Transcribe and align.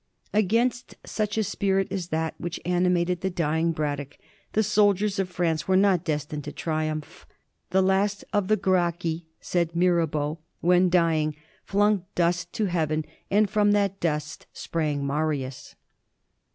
Against 0.33 0.95
sach 1.05 1.37
a 1.37 1.43
spirit 1.43 1.91
as 1.91 2.07
that 2.07 2.33
which 2.39 2.59
animated 2.65 3.21
the 3.21 3.29
dying 3.29 3.71
Braddock 3.71 4.17
the 4.53 4.63
sol 4.63 4.95
diers 4.95 5.19
of 5.19 5.29
France 5.29 5.67
were 5.67 5.77
not 5.77 6.03
destined 6.03 6.43
to 6.45 6.51
triumph. 6.51 7.27
^^ 7.29 7.35
The 7.69 7.83
last 7.83 8.25
of 8.33 8.47
the 8.47 8.57
Gracchi/' 8.57 9.25
said 9.41 9.75
Mirabeau, 9.75 10.39
'^ 10.43 10.45
when 10.59 10.89
dying, 10.89 11.35
flung 11.63 12.03
dust 12.15 12.51
to 12.53 12.65
heaven, 12.65 13.05
and 13.29 13.47
from 13.47 13.73
that 13.73 13.99
dust 13.99 14.47
sprang 14.53 15.05
Marius." 15.05 15.75